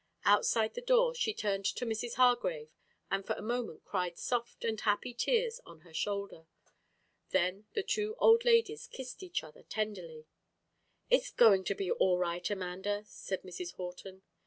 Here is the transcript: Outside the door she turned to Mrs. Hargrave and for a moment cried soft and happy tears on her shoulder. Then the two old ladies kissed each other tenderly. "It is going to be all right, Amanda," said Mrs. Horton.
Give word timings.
Outside 0.25 0.73
the 0.73 0.81
door 0.81 1.13
she 1.13 1.31
turned 1.31 1.63
to 1.63 1.85
Mrs. 1.85 2.15
Hargrave 2.15 2.71
and 3.11 3.23
for 3.23 3.33
a 3.35 3.41
moment 3.43 3.85
cried 3.85 4.17
soft 4.17 4.65
and 4.65 4.81
happy 4.81 5.13
tears 5.13 5.61
on 5.63 5.81
her 5.81 5.93
shoulder. 5.93 6.47
Then 7.29 7.67
the 7.73 7.83
two 7.83 8.15
old 8.17 8.43
ladies 8.43 8.87
kissed 8.87 9.21
each 9.21 9.43
other 9.43 9.61
tenderly. 9.61 10.25
"It 11.11 11.17
is 11.21 11.29
going 11.29 11.65
to 11.65 11.75
be 11.75 11.91
all 11.91 12.17
right, 12.17 12.49
Amanda," 12.49 13.03
said 13.05 13.43
Mrs. 13.43 13.73
Horton. 13.73 14.23